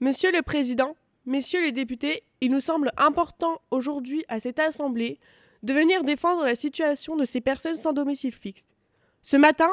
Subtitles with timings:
[0.00, 0.94] Monsieur le Président,
[1.26, 5.18] Messieurs les députés, il nous semble important aujourd'hui à cette Assemblée
[5.64, 8.68] de venir défendre la situation de ces personnes sans domicile fixe.
[9.22, 9.70] Ce matin,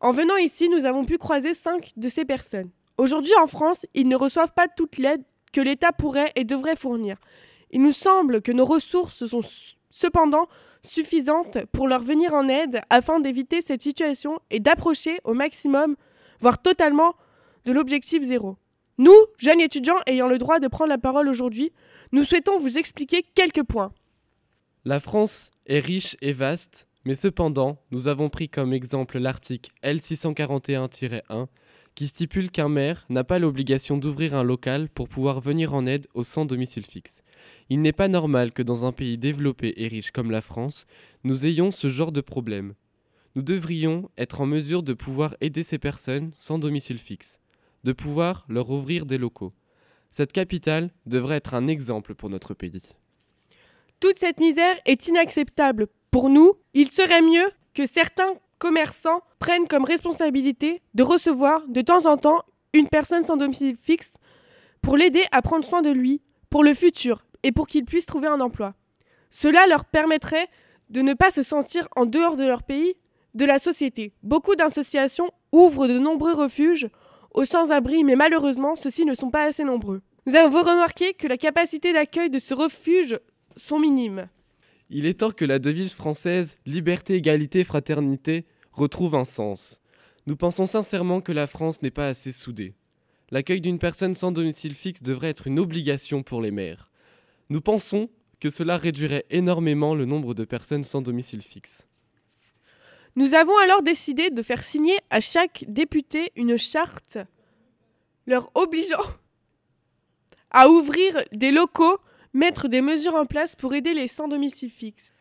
[0.00, 2.68] en venant ici, nous avons pu croiser cinq de ces personnes.
[2.98, 7.16] Aujourd'hui en France, ils ne reçoivent pas toute l'aide que l'État pourrait et devrait fournir.
[7.70, 9.40] Il nous semble que nos ressources sont
[9.88, 10.46] cependant
[10.84, 15.96] suffisantes pour leur venir en aide afin d'éviter cette situation et d'approcher au maximum,
[16.40, 17.14] voire totalement,
[17.64, 18.58] de l'objectif zéro.
[18.98, 21.72] Nous, jeunes étudiants ayant le droit de prendre la parole aujourd'hui,
[22.12, 23.92] nous souhaitons vous expliquer quelques points.
[24.86, 31.46] La France est riche et vaste, mais cependant, nous avons pris comme exemple l'article L641-1
[31.94, 36.06] qui stipule qu'un maire n'a pas l'obligation d'ouvrir un local pour pouvoir venir en aide
[36.14, 37.22] aux sans domicile fixe.
[37.68, 40.86] Il n'est pas normal que dans un pays développé et riche comme la France,
[41.24, 42.74] nous ayons ce genre de problème.
[43.34, 47.38] Nous devrions être en mesure de pouvoir aider ces personnes sans domicile fixe
[47.86, 49.52] de pouvoir leur ouvrir des locaux.
[50.10, 52.82] Cette capitale devrait être un exemple pour notre pays.
[54.00, 55.86] Toute cette misère est inacceptable.
[56.10, 62.06] Pour nous, il serait mieux que certains commerçants prennent comme responsabilité de recevoir de temps
[62.06, 64.14] en temps une personne sans domicile fixe
[64.82, 68.26] pour l'aider à prendre soin de lui pour le futur et pour qu'il puisse trouver
[68.26, 68.74] un emploi.
[69.30, 70.48] Cela leur permettrait
[70.90, 72.96] de ne pas se sentir en dehors de leur pays,
[73.34, 74.12] de la société.
[74.24, 76.88] Beaucoup d'associations ouvrent de nombreux refuges
[77.36, 80.02] aux sans-abri, mais malheureusement, ceux-ci ne sont pas assez nombreux.
[80.26, 83.20] Nous avons remarqué que la capacité d'accueil de ce refuge
[83.56, 84.28] sont minimes.
[84.90, 89.80] Il est temps que la devise française liberté, égalité, fraternité retrouve un sens.
[90.26, 92.74] Nous pensons sincèrement que la France n'est pas assez soudée.
[93.30, 96.90] L'accueil d'une personne sans domicile fixe devrait être une obligation pour les maires.
[97.50, 98.08] Nous pensons
[98.40, 101.86] que cela réduirait énormément le nombre de personnes sans domicile fixe.
[103.16, 107.18] Nous avons alors décidé de faire signer à chaque député une charte
[108.26, 109.04] leur obligeant
[110.50, 111.98] à ouvrir des locaux,
[112.34, 115.14] mettre des mesures en place pour aider les sans domicile fixe.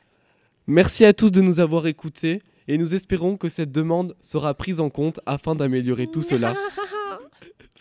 [0.68, 4.80] Merci à tous de nous avoir écoutés et nous espérons que cette demande sera prise
[4.80, 6.56] en compte afin d'améliorer tout cela.